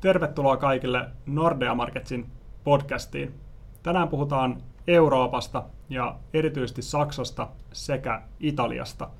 [0.00, 2.26] Tervetuloa kaikille Nordea Marketsin
[2.64, 3.34] podcastiin.
[3.82, 9.10] Tänään puhutaan Euroopasta ja erityisesti Saksasta sekä Italiasta.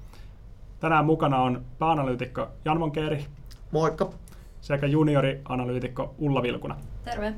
[0.81, 3.27] Tänään mukana on pääanalyytikko Jan Monkeeri.
[3.73, 4.11] Moikka.
[4.61, 6.77] Sekä juniorianalyytikko Ulla Vilkuna.
[7.05, 7.35] Terve.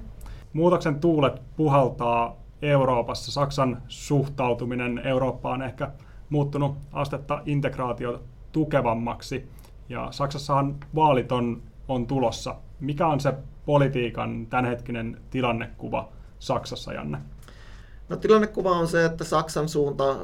[0.52, 3.32] Muutoksen tuulet puhaltaa Euroopassa.
[3.32, 5.90] Saksan suhtautuminen Eurooppaan ehkä
[6.30, 8.22] muuttunut astetta integraatio
[8.52, 9.48] tukevammaksi.
[9.88, 12.56] Ja Saksassahan vaalit on, on tulossa.
[12.80, 13.34] Mikä on se
[13.66, 17.18] politiikan tämänhetkinen tilannekuva Saksassa, Janne?
[18.08, 20.16] No tilannekuva on se, että Saksan suunta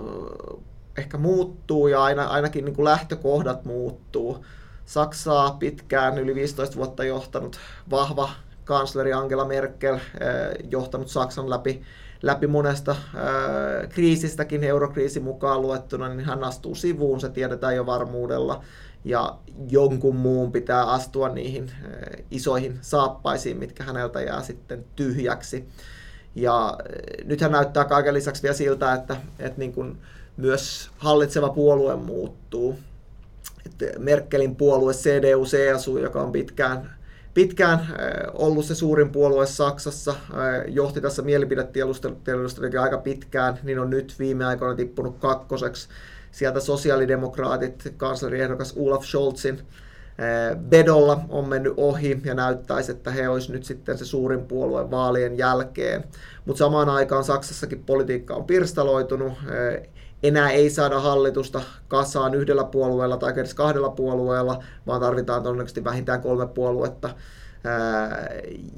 [0.98, 4.44] ehkä muuttuu ja aina, ainakin niin kuin lähtökohdat muuttuu.
[4.84, 7.58] Saksaa pitkään yli 15 vuotta johtanut
[7.90, 8.30] vahva
[8.64, 9.98] kansleri Angela Merkel,
[10.70, 11.82] johtanut Saksan läpi
[12.22, 12.96] läpi monesta
[13.88, 18.62] kriisistäkin, eurokriisi mukaan luettuna, niin hän astuu sivuun, se tiedetään jo varmuudella,
[19.06, 19.38] ja
[19.70, 21.90] jonkun muun pitää astua niihin ää,
[22.30, 25.68] isoihin saappaisiin, mitkä häneltä jää sitten tyhjäksi.
[26.34, 26.78] Ja
[27.24, 29.98] nythän näyttää kaiken lisäksi vielä siltä, että, että niin kuin
[30.36, 32.78] myös hallitseva puolue muuttuu.
[33.66, 36.96] Että Merkelin puolue CDU-CSU, joka on pitkään
[37.34, 37.88] pitkään äh,
[38.34, 40.14] ollut se suurin puolue Saksassa,
[40.68, 45.88] johti tässä mielipidetiedustelusta aika pitkään, niin on nyt viime aikoina tippunut kakkoseksi.
[46.36, 49.60] Sieltä sosiaalidemokraatit, kansleriehdokas Olaf Scholzin
[50.68, 54.90] Bedolla äh, on mennyt ohi ja näyttäisi, että he olisivat nyt sitten se suurin puolue
[54.90, 56.04] vaalien jälkeen.
[56.44, 59.32] Mutta samaan aikaan Saksassakin politiikka on pirstaloitunut.
[60.22, 66.22] Enää ei saada hallitusta kasaan yhdellä puolueella tai edes kahdella puolueella, vaan tarvitaan todennäköisesti vähintään
[66.22, 67.10] kolme puoluetta.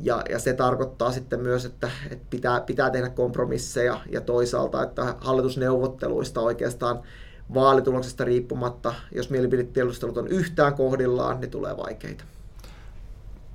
[0.03, 5.15] Ja, ja se tarkoittaa sitten myös, että, että pitää, pitää tehdä kompromisseja ja toisaalta, että
[5.21, 7.03] hallitusneuvotteluista oikeastaan
[7.55, 12.25] vaalituloksesta riippumatta, jos mielipidetiedustelut on yhtään kohdillaan, niin tulee vaikeita.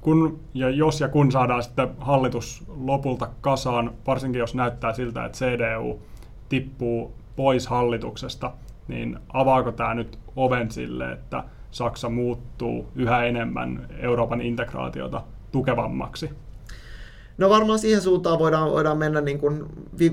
[0.02, 5.38] Kun ja jos ja kun saadaan sitten hallitus lopulta kasaan, varsinkin jos näyttää siltä, että
[5.38, 6.00] CDU
[6.50, 8.52] tippuu pois hallituksesta,
[8.88, 16.30] niin avaako tämä nyt oven sille, että Saksa muuttuu yhä enemmän Euroopan integraatiota tukevammaksi?
[17.38, 19.66] No varmaan siihen suuntaan voidaan, voidaan mennä niin kuin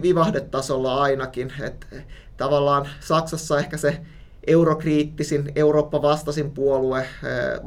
[0.02, 1.52] vivahdetasolla ainakin.
[1.62, 1.86] että
[2.36, 4.00] tavallaan Saksassa ehkä se
[4.46, 7.06] eurokriittisin, Eurooppa-vastasin puolue, eh,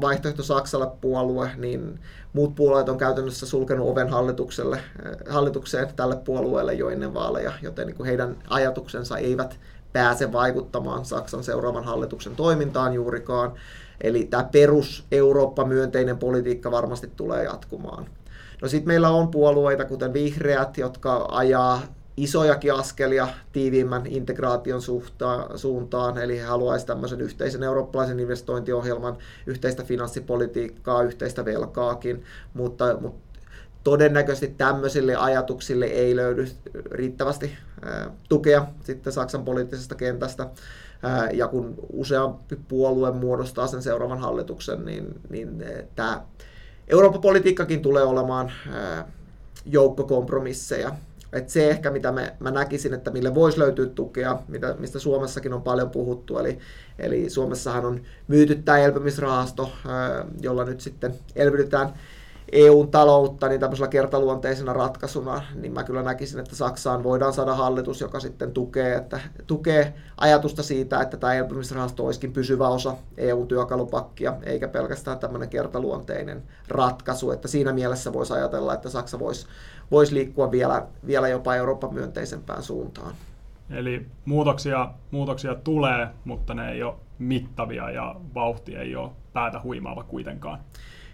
[0.00, 2.00] vaihtoehto Saksalle puolue, niin
[2.32, 7.86] muut puolueet on käytännössä sulkenut oven hallitukselle, eh, hallitukseen tälle puolueelle jo ennen vaaleja, joten
[7.86, 9.58] niin kuin heidän ajatuksensa eivät
[9.92, 13.52] pääse vaikuttamaan Saksan seuraavan hallituksen toimintaan juurikaan.
[14.00, 18.06] Eli tämä perus Eurooppa-myönteinen politiikka varmasti tulee jatkumaan.
[18.62, 21.82] No sitten meillä on puolueita, kuten vihreät, jotka ajaa
[22.16, 24.80] isojakin askelia tiiviimmän integraation
[25.56, 29.16] suuntaan, eli he haluaisivat tämmöisen yhteisen eurooppalaisen investointiohjelman,
[29.46, 33.24] yhteistä finanssipolitiikkaa, yhteistä velkaakin, mutta, mutta
[33.84, 36.48] todennäköisesti tämmöisille ajatuksille ei löydy
[36.90, 37.52] riittävästi
[38.28, 40.46] tukea sitten Saksan poliittisesta kentästä.
[41.32, 46.22] Ja kun useampi puolue muodostaa sen seuraavan hallituksen, niin, niin tämä
[46.88, 49.08] Euroopan politiikkakin tulee olemaan ää,
[49.66, 50.92] joukko kompromisseja
[51.34, 55.52] et se ehkä, mitä me, mä näkisin, että mille voisi löytyä tukea, mitä, mistä Suomessakin
[55.52, 56.38] on paljon puhuttu.
[56.38, 56.58] Eli,
[56.98, 59.72] eli Suomessahan on myyty tämä elpymisrahasto,
[60.40, 61.94] jolla nyt sitten elvytetään
[62.52, 68.00] EUn taloutta niin tämmöisellä kertaluonteisena ratkaisuna, niin mä kyllä näkisin, että Saksaan voidaan saada hallitus,
[68.00, 74.68] joka sitten tukee, että, tukee ajatusta siitä, että tämä elpymisrahasto olisikin pysyvä osa EU-työkalupakkia, eikä
[74.68, 77.30] pelkästään tämmöinen kertaluonteinen ratkaisu.
[77.30, 79.46] Että siinä mielessä voisi ajatella, että Saksa voisi,
[79.90, 83.14] voisi liikkua vielä, vielä jopa Euroopan myönteisempään suuntaan.
[83.70, 90.02] Eli muutoksia, muutoksia tulee, mutta ne ei ole mittavia ja vauhti ei ole päätä huimaava
[90.02, 90.58] kuitenkaan.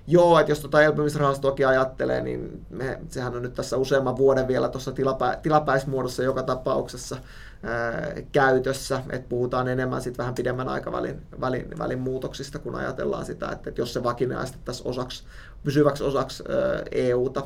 [0.07, 4.69] Joo, että jos tuota elpymisrahastoakin ajattelee, niin me, sehän on nyt tässä useamman vuoden vielä
[4.69, 7.17] tuossa tilapä, tilapäismuodossa joka tapauksessa
[7.63, 13.49] ää, käytössä, että puhutaan enemmän sitten vähän pidemmän aikavälin välin, välin muutoksista, kun ajatellaan sitä,
[13.49, 15.25] että, että jos se vakinaistettaisiin osaksi,
[15.65, 17.43] pysyväksi osaksi ää, EUta.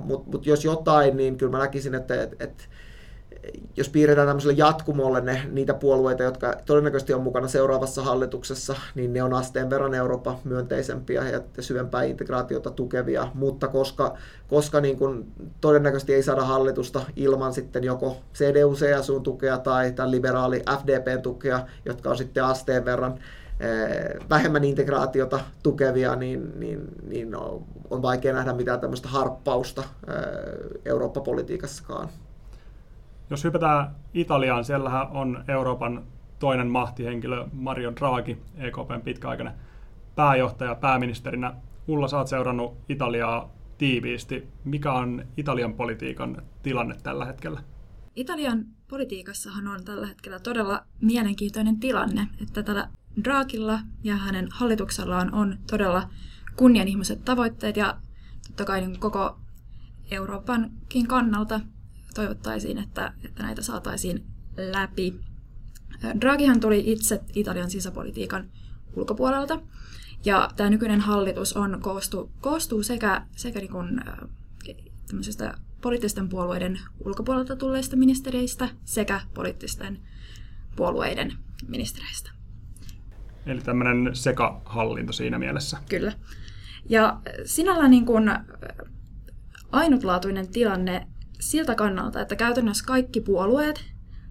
[0.00, 2.68] Mutta mut jos jotain, niin kyllä mä näkisin, että et, et,
[3.76, 9.22] jos piirretään tämmöiselle jatkumolle ne, niitä puolueita, jotka todennäköisesti on mukana seuraavassa hallituksessa, niin ne
[9.22, 14.16] on asteen verran Eurooppa myönteisempiä ja syvempää integraatiota tukevia, mutta koska,
[14.48, 15.26] koska niin kun
[15.60, 22.10] todennäköisesti ei saada hallitusta ilman sitten joko CDU-CSUn tukea tai tämän liberaali FDPn tukea, jotka
[22.10, 23.18] on sitten asteen verran
[23.60, 27.36] eh, vähemmän integraatiota tukevia, niin, niin, niin
[27.90, 30.14] on vaikea nähdä mitään tämmöistä harppausta eh,
[30.84, 32.08] Eurooppa-politiikassakaan.
[33.30, 36.04] Jos hypätään Italiaan, siellähän on Euroopan
[36.38, 39.54] toinen mahtihenkilö Mario Draghi, EKPn pitkäaikainen
[40.14, 41.54] pääjohtaja pääministerinä
[41.88, 44.48] Ulla, sä oot seurannut Italiaa tiiviisti.
[44.64, 47.60] Mikä on Italian politiikan tilanne tällä hetkellä?
[48.16, 52.88] Italian politiikassahan on tällä hetkellä todella mielenkiintoinen tilanne, että tällä
[53.24, 56.08] Draakilla ja hänen hallituksellaan on todella
[56.56, 57.96] kunnianhimoiset tavoitteet ja
[58.46, 59.38] totta kai niin koko
[60.10, 61.60] Euroopankin kannalta
[62.16, 64.24] toivottaisiin, että, että näitä saataisiin
[64.56, 65.20] läpi.
[66.20, 68.50] Draghihan tuli itse Italian sisäpolitiikan
[68.96, 69.60] ulkopuolelta
[70.24, 74.00] ja tämä nykyinen hallitus on, koostuu, koostuu sekä, sekä niin kuin,
[75.80, 79.98] poliittisten puolueiden ulkopuolelta tulleista ministereistä sekä poliittisten
[80.76, 81.32] puolueiden
[81.68, 82.30] ministereistä.
[83.46, 85.78] Eli tämmöinen sekahallinto siinä mielessä.
[85.88, 86.12] Kyllä.
[86.88, 88.30] Ja sinällä niin kuin
[89.72, 91.06] ainutlaatuinen tilanne
[91.40, 93.84] siltä kannalta, että käytännössä kaikki puolueet,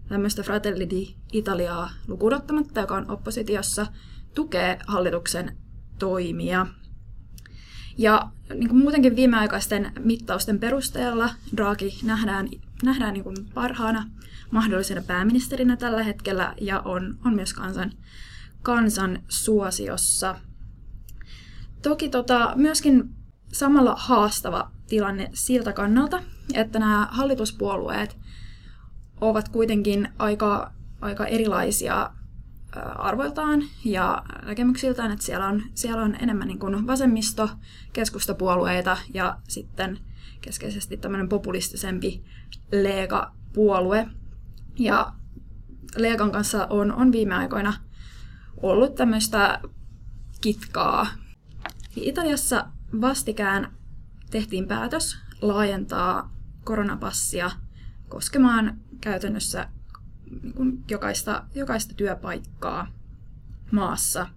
[0.08, 3.88] tämmöistä Fratelli Italiaa lukunottamatta, joka on oppositiossa,
[4.36, 5.58] tukee hallituksen
[6.00, 6.68] toimia.
[7.98, 12.50] Ja niin kuin muutenkin viimeaikaisten mittausten perusteella Draghi nähdään,
[12.84, 14.10] nähdään niin kuin parhaana
[14.52, 17.92] mahdollisena pääministerinä tällä hetkellä ja on, on myös kansan,
[18.62, 20.36] kansan suosiossa.
[21.82, 23.10] Toki tota, myöskin
[23.54, 28.18] samalla haastava tilanne siltä kannalta, että nämä hallituspuolueet
[29.22, 30.72] ovat kuitenkin aika,
[31.02, 32.12] aika erilaisia
[32.96, 37.50] arvoiltaan ja näkemyksiltään, että siellä on, siellä on enemmän niin vasemmisto,
[37.94, 40.00] keskustapuolueita ja sitten
[40.42, 42.24] keskeisesti tämmöinen populistisempi
[42.72, 44.08] Lega-puolue.
[44.80, 45.14] Ja
[45.98, 47.74] Legan kanssa on, on viime aikoina
[48.58, 49.62] ollut tämmöistä
[50.42, 51.08] kitkaa.
[51.96, 52.66] Italiassa
[53.02, 53.72] vastikään
[54.32, 57.52] tehtiin päätös laajentaa koronapassia
[58.10, 59.70] koskemaan käytännössä
[60.42, 62.88] niin jokaista, jokaista työpaikkaa
[63.72, 64.28] maassa.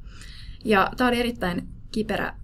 [0.64, 2.34] Ja tämä oli erittäin kiperä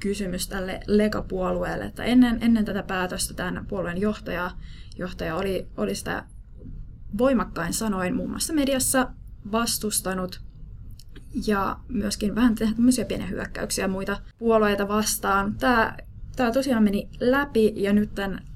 [0.00, 4.50] kysymys tälle Lega-puolueelle, että ennen, ennen tätä päätöstä tämän puolueen johtaja,
[4.98, 6.24] johtaja oli, oli sitä
[7.18, 9.10] voimakkain sanoin muun muassa mediassa
[9.52, 10.42] vastustanut
[11.46, 15.54] ja myöskin vähän tämmöisiä pieniä hyökkäyksiä muita puolueita vastaan.
[15.54, 15.96] Tämä,
[16.36, 18.46] tämä tosiaan meni läpi ja nyt tämän,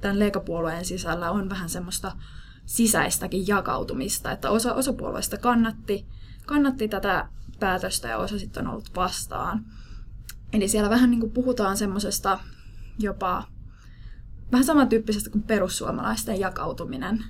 [0.00, 2.12] tämän Lega-puolueen sisällä on vähän semmoista
[2.66, 6.06] sisäistäkin jakautumista, että osa, osa puolueista kannatti,
[6.46, 7.28] kannatti tätä
[7.60, 9.64] päätöstä ja osa sitten on ollut vastaan.
[10.52, 12.40] Eli siellä vähän niin kuin puhutaan semmoisesta
[12.98, 13.44] jopa
[14.52, 17.24] vähän samantyyppisestä kuin perussuomalaisten jakautuminen,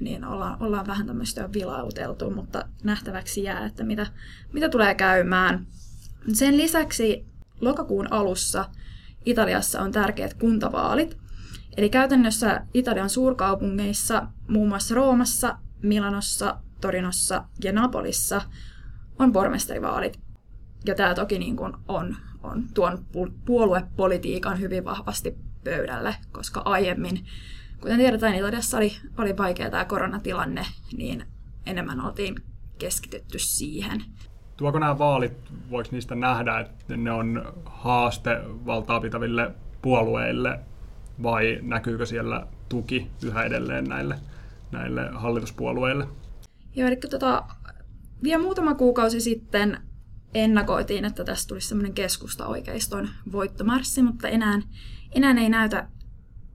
[0.00, 4.06] niin ollaan, ollaan vähän tämmöistä vilauteltu, mutta nähtäväksi jää, että mitä,
[4.52, 5.66] mitä tulee käymään.
[6.32, 7.26] Sen lisäksi
[7.60, 8.64] lokakuun alussa
[9.24, 11.20] Italiassa on tärkeät kuntavaalit,
[11.76, 18.42] Eli käytännössä Italian suurkaupungeissa, muun muassa Roomassa, Milanossa, Torinossa ja Napolissa,
[19.18, 20.20] on pormestarivaalit.
[20.86, 23.04] Ja tämä toki niin kuin on, on tuon
[23.44, 27.26] puoluepolitiikan hyvin vahvasti pöydälle, koska aiemmin,
[27.80, 31.26] kuten tiedetään, Italiassa oli, oli vaikea tämä koronatilanne, niin
[31.66, 32.34] enemmän oltiin
[32.78, 34.04] keskitytty siihen.
[34.60, 35.32] Tuoko nämä vaalit,
[35.70, 40.60] voiko niistä nähdä, että ne on haaste valtaa pitäville puolueille
[41.22, 44.18] vai näkyykö siellä tuki yhä edelleen näille,
[44.72, 46.08] näille hallituspuolueille?
[46.76, 47.44] Joo, eli tota,
[48.22, 49.80] vielä muutama kuukausi sitten
[50.34, 54.60] ennakoitiin, että tästä tulisi semmoinen keskusta-oikeiston voittomarssi, mutta enää,
[55.14, 55.88] enää ei näytä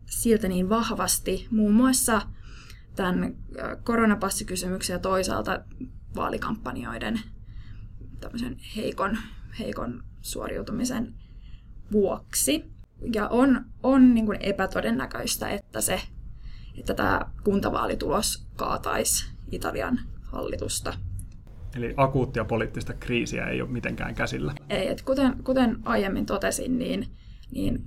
[0.06, 1.48] siltä niin vahvasti.
[1.52, 2.22] Muun muassa
[2.96, 3.36] tämän
[3.84, 5.60] koronapassikysymyksen ja toisaalta
[6.16, 7.20] vaalikampanjoiden
[8.76, 9.18] heikon,
[9.60, 11.14] heikon suoriutumisen
[11.92, 12.66] vuoksi
[13.14, 16.02] ja on, on niin kuin epätodennäköistä, että, se,
[16.78, 20.94] että tämä kuntavaalitulos kaataisi Italian hallitusta.
[21.76, 24.54] Eli akuuttia poliittista kriisiä ei ole mitenkään käsillä.
[24.70, 27.08] Ei, että kuten, kuten aiemmin totesin, niin,
[27.52, 27.84] niin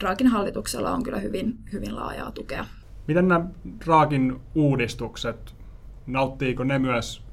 [0.00, 2.66] Draakin hallituksella on kyllä hyvin, hyvin laajaa tukea.
[3.08, 3.46] Miten nämä
[3.84, 5.54] Draakin uudistukset,
[6.06, 7.23] nauttiiko ne myös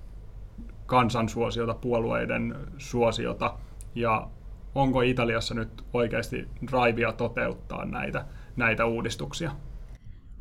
[0.91, 3.57] kansansuosiota, puolueiden suosiota,
[3.95, 4.29] ja
[4.75, 9.51] onko Italiassa nyt oikeasti drivea toteuttaa näitä, näitä uudistuksia?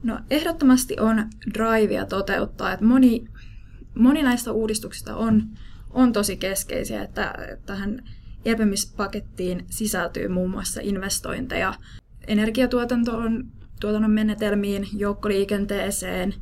[0.02, 2.72] No ehdottomasti on drivea toteuttaa.
[2.72, 3.24] Että moni,
[3.94, 5.42] moni näistä uudistuksista on,
[5.90, 7.34] on tosi keskeisiä, että
[7.66, 8.02] tähän
[8.44, 11.74] elpymispakettiin sisältyy muun muassa investointeja
[12.26, 13.44] energiatuotantoon,
[13.80, 16.34] tuotannon menetelmiin, joukkoliikenteeseen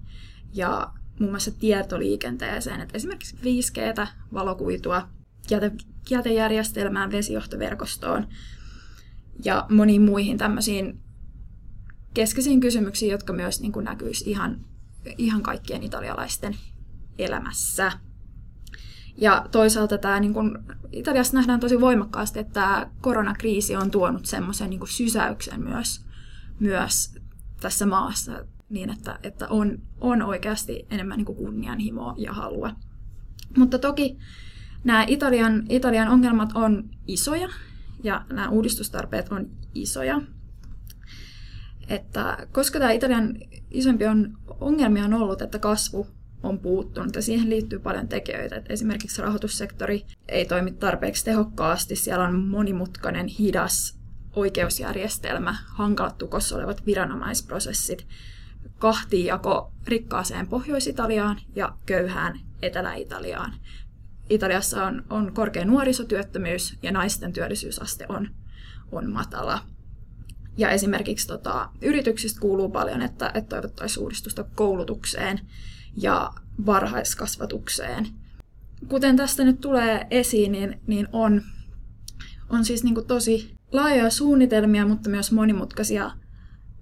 [0.55, 2.81] ja muun muassa tietoliikenteeseen.
[2.81, 5.09] Että esimerkiksi 5G, valokuitua,
[5.51, 5.73] jäte,
[6.11, 8.29] jätejärjestelmään, vesijohtoverkostoon
[9.45, 11.01] ja moniin muihin tämmöisiin
[12.15, 14.61] keskeisiin kysymyksiin, jotka myös niin näkyisi ihan,
[15.19, 16.57] ihan kaikkien italialaisten
[17.19, 17.93] elämässä.
[19.17, 24.71] Ja toisaalta tämä niin kun, Italiassa nähdään tosi voimakkaasti, että tämä koronakriisi on tuonut semmoisen
[24.71, 26.05] niin sysäyksen myös,
[26.61, 27.15] myös
[27.61, 32.71] tässä maassa niin, että, että on, on oikeasti enemmän niin kunnianhimoa ja halua.
[33.57, 34.19] Mutta toki
[34.85, 37.49] nämä Italian, Italian ongelmat on isoja
[38.03, 40.21] ja nämä uudistustarpeet on isoja.
[41.89, 43.39] Että koska tämä Italian
[43.71, 46.07] isompi on, ongelmia on ollut, että kasvu
[46.43, 48.57] on puuttunut ja siihen liittyy paljon tekijöitä.
[48.57, 53.99] Että esimerkiksi rahoitussektori ei toimi tarpeeksi tehokkaasti, siellä on monimutkainen, hidas
[54.37, 58.07] oikeusjärjestelmä, hankalat tukossa olevat viranomaisprosessit,
[58.79, 63.55] kahtiijako rikkaaseen Pohjois-Italiaan ja köyhään Etelä-Italiaan.
[64.31, 68.31] Italiassa on, on korkea nuorisotyöttömyys ja naisten työllisyysaste on,
[68.93, 69.61] on matala.
[70.57, 75.41] Ja esimerkiksi tota, yrityksistä kuuluu paljon, että, että toivottaisiin uudistusta koulutukseen
[75.97, 76.31] ja
[76.67, 78.07] varhaiskasvatukseen.
[78.88, 81.43] Kuten tästä nyt tulee esiin, niin, niin on,
[82.50, 86.11] on siis niin tosi laajoja suunnitelmia, mutta myös monimutkaisia,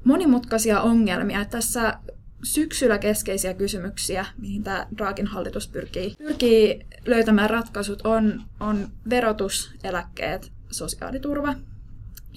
[0.06, 1.44] monimutkaisia ongelmia.
[1.44, 1.98] Tässä
[2.42, 10.52] syksyllä keskeisiä kysymyksiä, mihin tämä Draakin hallitus pyrkii, pyrkii löytämään ratkaisut, on, on verotus, eläkkeet,
[10.70, 11.54] sosiaaliturva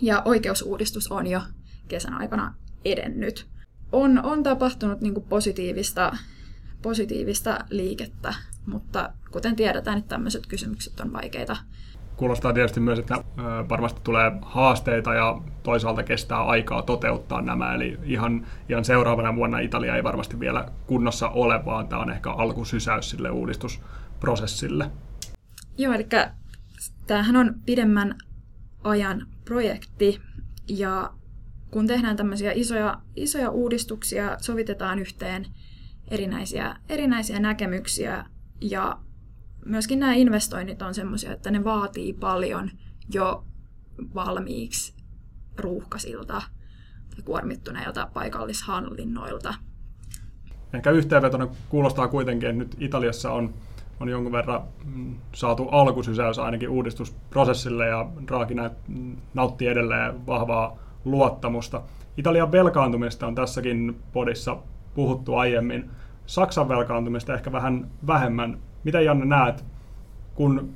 [0.02, 1.42] ja oikeusuudistus on jo
[1.88, 3.48] kesän aikana edennyt.
[3.92, 6.18] On, on tapahtunut niin positiivista,
[6.82, 8.34] positiivista liikettä,
[8.66, 11.58] mutta kuten tiedetään, niin tämmöiset kysymykset on vaikeita
[12.20, 13.24] kuulostaa tietysti myös, että
[13.70, 17.76] varmasti tulee haasteita ja toisaalta kestää aikaa toteuttaa nämä.
[17.76, 22.32] Eli ihan, ihan seuraavana vuonna Italia ei varmasti vielä kunnossa ole, vaan tämä on ehkä
[22.32, 24.92] alkusysäys sille uudistusprosessille.
[25.78, 26.08] Joo, eli
[27.08, 28.16] tämähän on pidemmän
[28.84, 30.22] ajan projekti
[30.68, 31.10] ja
[31.72, 35.46] kun tehdään tämmöisiä isoja, isoja uudistuksia, sovitetaan yhteen
[36.08, 38.26] erinäisiä, erinäisiä näkemyksiä
[38.62, 38.98] ja
[39.66, 42.72] myöskin nämä investoinnit on semmoisia, että ne vaatii paljon
[43.14, 43.44] jo
[44.16, 44.94] valmiiksi
[45.58, 46.42] ruuhkasilta
[47.10, 49.54] tai kuormittuneilta paikallishallinnoilta.
[50.74, 53.54] Ehkä yhteenvetona kuulostaa kuitenkin, että nyt Italiassa on,
[54.00, 58.56] on jonkun verran mm, saatu alkusysäys ainakin uudistusprosessille ja Draghi
[59.34, 61.82] nauttii edelleen vahvaa luottamusta.
[62.18, 64.58] Italian velkaantumista on tässäkin podissa
[64.94, 65.90] puhuttu aiemmin.
[66.26, 68.58] Saksan velkaantumista ehkä vähän vähemmän.
[68.84, 69.66] Mitä Janne näet,
[70.36, 70.74] kun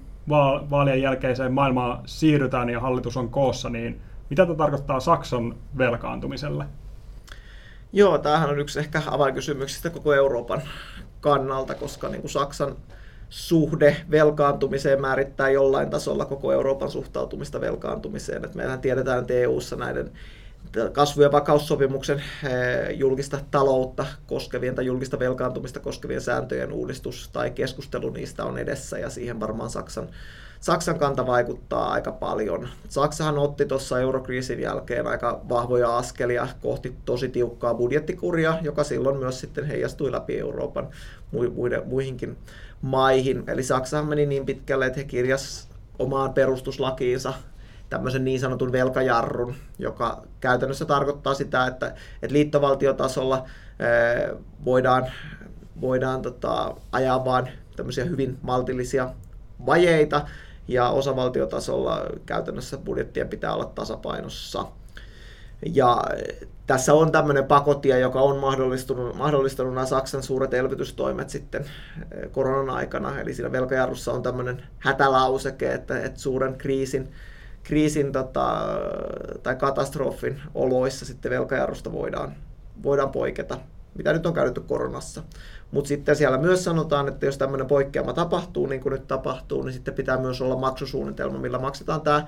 [0.69, 6.65] vaalien jälkeiseen maailmaan siirrytään ja hallitus on koossa, niin mitä tämä tarkoittaa Saksan velkaantumiselle?
[7.93, 10.61] Joo, tämähän on yksi ehkä avainkysymyksistä koko Euroopan
[11.21, 12.75] kannalta, koska niin kuin Saksan
[13.29, 18.45] suhde velkaantumiseen määrittää jollain tasolla koko Euroopan suhtautumista velkaantumiseen.
[18.45, 20.11] Et meillähän tiedetään, että EU-ssa näiden
[20.91, 28.09] kasvu- ja vakaussopimuksen eh, julkista taloutta koskevien tai julkista velkaantumista koskevien sääntöjen uudistus tai keskustelu
[28.09, 30.09] niistä on edessä ja siihen varmaan Saksan,
[30.59, 32.67] Saksan kanta vaikuttaa aika paljon.
[32.89, 39.39] Saksahan otti tuossa eurokriisin jälkeen aika vahvoja askelia kohti tosi tiukkaa budjettikuria, joka silloin myös
[39.39, 40.89] sitten heijastui läpi Euroopan
[41.85, 42.37] muihinkin
[42.81, 43.43] maihin.
[43.47, 45.67] Eli Saksahan meni niin pitkälle, että he kirjas
[45.99, 47.33] omaan perustuslakiinsa
[47.93, 51.85] tämmöisen niin sanotun velkajarrun, joka käytännössä tarkoittaa sitä, että,
[52.21, 53.45] että liittovaltiotasolla
[54.65, 55.11] voidaan,
[55.81, 59.09] voidaan tota, ajaa vain tämmöisiä hyvin maltillisia
[59.65, 60.21] vajeita,
[60.67, 64.65] ja osavaltiotasolla käytännössä budjettien pitää olla tasapainossa.
[65.65, 66.03] Ja
[66.67, 71.65] tässä on tämmöinen pakotia, joka on mahdollistunut, mahdollistanut nämä Saksan suuret elvytystoimet sitten
[72.31, 73.19] koronan aikana.
[73.19, 77.11] Eli siinä velkajarrussa on tämmöinen hätälauseke, että, että suuren kriisin
[77.63, 78.67] kriisin tota,
[79.43, 82.33] tai katastrofin oloissa sitten velkajarrusta voidaan,
[82.83, 83.57] voidaan poiketa,
[83.95, 85.23] mitä nyt on käytetty koronassa.
[85.71, 89.73] Mutta sitten siellä myös sanotaan, että jos tämmöinen poikkeama tapahtuu, niin kuin nyt tapahtuu, niin
[89.73, 92.27] sitten pitää myös olla maksusuunnitelma, millä maksetaan tämä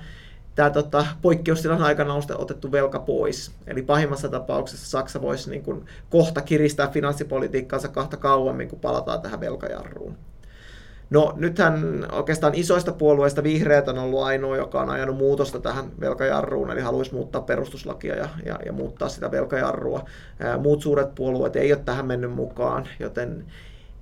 [0.56, 3.52] tämä tota, poikkeustilan aikana on otettu velka pois.
[3.66, 9.40] Eli pahimmassa tapauksessa Saksa voisi niin kuin kohta kiristää finanssipolitiikkaansa kahta kauemmin, kun palataan tähän
[9.40, 10.16] velkajarruun.
[11.10, 16.70] No nythän oikeastaan isoista puolueista vihreät on ollut ainoa, joka on ajanut muutosta tähän velkajarruun,
[16.70, 20.04] eli haluaisi muuttaa perustuslakia ja, ja, ja muuttaa sitä velkajarrua.
[20.58, 23.44] Muut suuret puolueet ei ole tähän mennyt mukaan, joten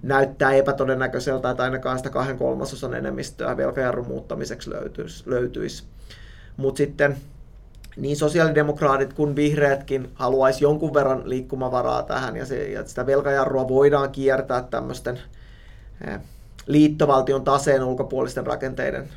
[0.02, 5.22] näyttää epätodennäköiseltä, että ainakaan sitä kahden kolmasosan enemmistöä velkajarrun muuttamiseksi löytyisi.
[5.26, 5.84] löytyisi.
[6.56, 7.16] Mutta sitten
[7.96, 14.10] niin sosiaalidemokraatit kuin vihreätkin haluaisi jonkun verran liikkumavaraa tähän, ja, se, ja sitä velkajarrua voidaan
[14.10, 15.18] kiertää tämmöisten
[16.66, 19.08] liittovaltion taseen ulkopuolisten rakenteiden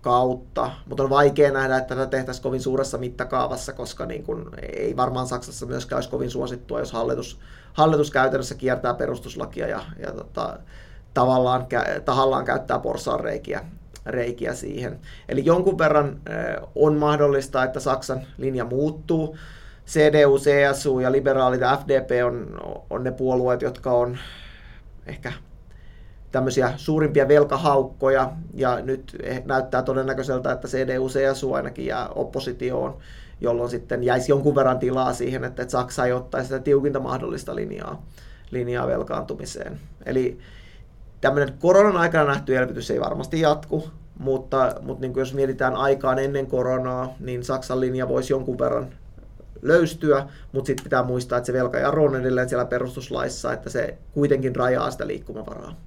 [0.00, 4.96] kautta, mutta on vaikea nähdä, että tätä tehtäisiin kovin suuressa mittakaavassa, koska niin kuin ei
[4.96, 7.40] varmaan Saksassa myöskään olisi kovin suosittua, jos hallitus,
[7.72, 10.58] hallitus käytännössä kiertää perustuslakia ja, ja tota,
[11.14, 11.66] tavallaan
[12.04, 13.64] tahallaan käyttää porsaanreikiä
[14.06, 14.98] reikiä siihen.
[15.28, 16.20] Eli jonkun verran
[16.74, 19.36] on mahdollista, että Saksan linja muuttuu.
[19.86, 22.58] CDU, CSU ja liberaalit ja FDP on,
[22.90, 24.18] on ne puolueet, jotka on
[25.06, 25.32] ehkä
[26.36, 32.96] tämmöisiä suurimpia velkahaukkoja, ja nyt näyttää todennäköiseltä, että CDU, CSU ainakin jää oppositioon,
[33.40, 38.06] jolloin sitten jäisi jonkun verran tilaa siihen, että Saksa ei ottaisi sitä tiukinta mahdollista linjaa,
[38.50, 39.80] linjaa velkaantumiseen.
[40.06, 40.38] Eli
[41.20, 43.88] tämmöinen koronan aikana nähty elvytys ei varmasti jatku,
[44.18, 48.88] mutta, mutta niin kuin jos mietitään aikaan ennen koronaa, niin Saksan linja voisi jonkun verran
[49.62, 54.56] löystyä, mutta sitten pitää muistaa, että se velkajarru on edelleen siellä perustuslaissa, että se kuitenkin
[54.56, 55.86] rajaa sitä liikkumavaraa.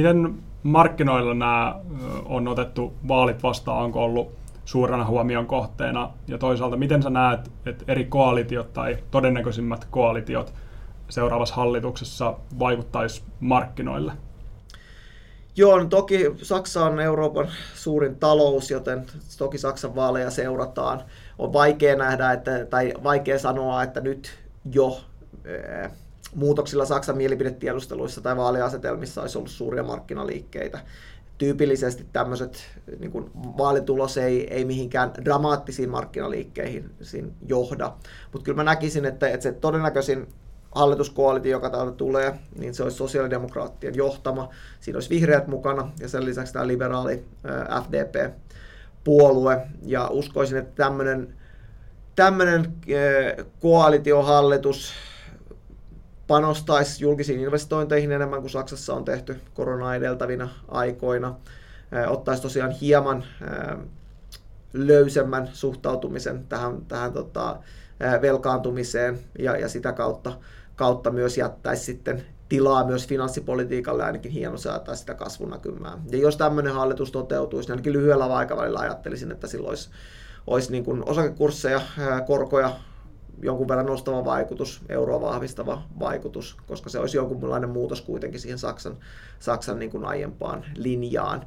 [0.00, 1.80] Miten markkinoilla nämä
[2.24, 4.32] on otettu vaalit vastaan, onko ollut
[4.64, 10.54] suurena huomion kohteena, ja toisaalta miten sä näet, että eri koalitiot tai todennäköisimmät koalitiot
[11.08, 14.12] seuraavassa hallituksessa vaikuttaisi markkinoille?
[15.56, 19.06] Joo, no toki Saksa on Euroopan suurin talous, joten
[19.38, 21.02] toki Saksan vaaleja seurataan.
[21.38, 24.38] On vaikea nähdä, että, tai vaikea sanoa, että nyt
[24.72, 25.00] jo
[26.34, 30.78] muutoksilla Saksan mielipidetiedusteluissa tai vaaliasetelmissa olisi ollut suuria markkinaliikkeitä.
[31.38, 32.62] Tyypillisesti tämmöiset
[32.98, 36.90] niin kuin vaalitulos ei, ei mihinkään dramaattisiin markkinaliikkeihin
[37.46, 37.92] johda.
[38.32, 40.26] Mutta kyllä mä näkisin, että, että se todennäköisin
[40.74, 44.48] hallituskoalitio, joka täältä tulee, niin se olisi sosiaalidemokraattien johtama.
[44.80, 47.24] Siinä olisi vihreät mukana ja sen lisäksi tämä liberaali
[47.84, 49.66] FDP-puolue.
[49.82, 51.34] Ja uskoisin, että tämmöinen,
[52.16, 52.74] tämmöinen
[53.60, 54.92] koalitiohallitus
[56.30, 61.34] panostaisi julkisiin investointeihin enemmän kuin Saksassa on tehty korona edeltävinä aikoina.
[62.06, 63.24] Ottaisi tosiaan hieman
[64.72, 67.58] löysemmän suhtautumisen tähän, tähän tota,
[68.22, 70.32] velkaantumiseen ja, ja sitä kautta
[70.76, 75.98] kautta myös jättäisi sitten tilaa myös finanssipolitiikalle ainakin hieno saattaa sitä kasvunäkymää.
[76.10, 79.90] Ja jos tämmöinen hallitus toteutuisi, niin ainakin lyhyellä aikavälillä ajattelisin, että silloin olisi,
[80.46, 81.80] olisi niin kuin osakekursseja,
[82.26, 82.72] korkoja,
[83.42, 88.96] jonkun verran nostava vaikutus, euroa vahvistava vaikutus, koska se olisi jonkunlainen muutos kuitenkin siihen Saksan,
[89.38, 91.46] Saksan niin kuin aiempaan linjaan.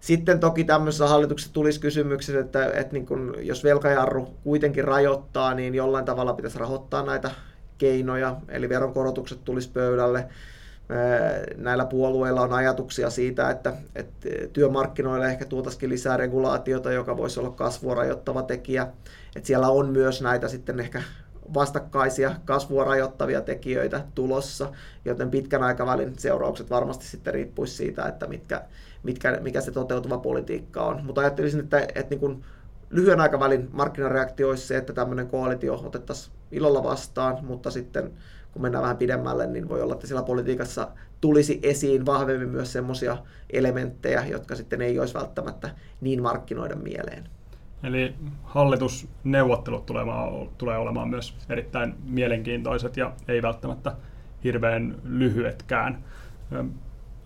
[0.00, 5.74] Sitten toki tämmöisessä hallituksessa tulisi kysymyksiä, että, että niin kun, jos velkajarru kuitenkin rajoittaa, niin
[5.74, 7.30] jollain tavalla pitäisi rahoittaa näitä
[7.78, 10.28] keinoja, eli veronkorotukset tulisi pöydälle.
[11.56, 17.50] Näillä puolueilla on ajatuksia siitä, että, että työmarkkinoille ehkä tuotaisiin lisää regulaatiota, joka voisi olla
[17.50, 18.86] kasvua rajoittava tekijä.
[19.36, 21.02] Että siellä on myös näitä sitten ehkä
[21.54, 24.72] vastakkaisia kasvua rajoittavia tekijöitä tulossa,
[25.04, 28.62] joten pitkän aikavälin seuraukset varmasti sitten riippuisi siitä, että mitkä,
[29.02, 31.04] mitkä, mikä se toteutuva politiikka on.
[31.04, 32.44] Mutta ajattelisin, että, että niin kuin
[32.90, 38.12] lyhyen aikavälin markkinareaktio olisi se, että tämmöinen koalitio otettaisiin ilolla vastaan, mutta sitten
[38.52, 40.88] kun mennään vähän pidemmälle, niin voi olla, että siellä politiikassa
[41.20, 43.16] tulisi esiin vahvemmin myös semmoisia
[43.50, 47.28] elementtejä, jotka sitten ei olisi välttämättä niin markkinoiden mieleen.
[47.82, 49.86] Eli hallitusneuvottelut
[50.58, 53.96] tulee olemaan myös erittäin mielenkiintoiset ja ei välttämättä
[54.44, 56.04] hirveän lyhyetkään.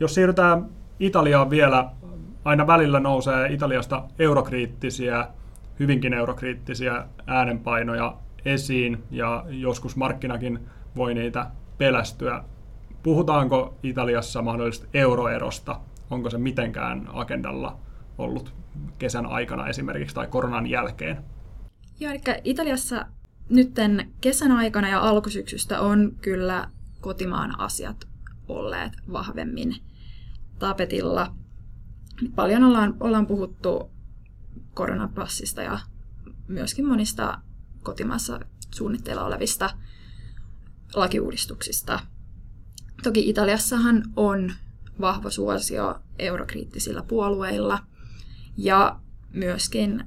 [0.01, 0.67] Jos siirrytään
[1.01, 1.91] Italiaan vielä,
[2.45, 5.29] aina välillä nousee Italiasta eurokriittisiä
[5.79, 10.61] hyvinkin eurokriittisiä äänenpainoja esiin ja joskus markkinakin
[10.97, 11.47] voi niitä
[11.79, 12.45] pelästyä.
[13.03, 15.81] Puhutaanko Italiassa mahdollisesti euroerosta?
[16.11, 17.77] Onko se mitenkään agendalla
[18.19, 18.55] ollut
[18.99, 21.25] kesän aikana esimerkiksi tai koronan jälkeen?
[22.01, 23.07] Joo, eli Italiassa
[23.49, 28.09] nytten kesän aikana ja alkusyksystä on kyllä kotimaan asiat
[28.49, 29.77] olleet vahvemmin
[30.59, 31.35] tapetilla.
[32.35, 33.91] Paljon ollaan, ollaan puhuttu
[34.75, 35.79] koronapassista ja
[36.49, 37.39] myöskin monista
[37.83, 38.41] kotimaassa
[38.75, 39.71] suunnitteilla olevista
[40.95, 42.01] lakiuudistuksista.
[43.03, 44.53] Toki Italiassahan on
[45.01, 47.79] vahva suosio eurokriittisillä puolueilla
[48.57, 48.97] ja
[49.33, 50.05] myöskin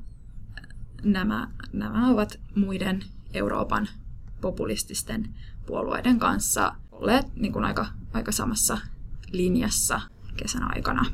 [1.04, 3.00] nämä, nämä ovat muiden
[3.34, 3.88] Euroopan
[4.42, 5.30] populististen
[5.66, 8.78] puolueiden kanssa olleet niin kuin aika, aika samassa
[9.32, 10.02] linjassa
[10.38, 11.06] kesän aikana.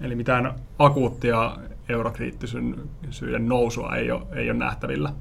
[0.00, 1.56] Eli mitään akuuttia
[1.88, 5.12] eurokriittisyyden nousua ei ole, ei ole nähtävillä.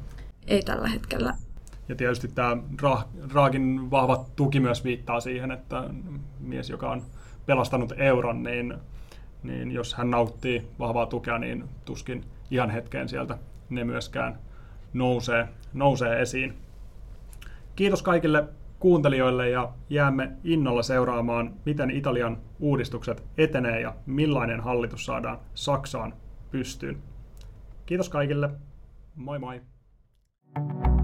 [0.47, 1.34] Ei tällä hetkellä.
[1.89, 2.58] Ja tietysti tämä
[3.34, 5.89] Raagin vahva tuki myös viittaa siihen, että
[6.39, 7.01] mies, joka on
[7.45, 8.73] pelastanut euron, niin,
[9.47, 13.38] niin jos hän nauttii vahvaa tukea, niin tuskin ihan hetkeen sieltä
[13.69, 14.39] ne myöskään
[14.93, 16.53] nousee, nousee esiin.
[17.75, 18.43] Kiitos kaikille
[18.79, 26.13] kuuntelijoille ja jäämme innolla seuraamaan, miten Italian uudistukset etenee ja millainen hallitus saadaan Saksaan
[26.51, 26.97] pystyyn.
[27.86, 28.49] Kiitos kaikille.
[29.15, 29.62] Moi moi.
[30.55, 30.94] thank you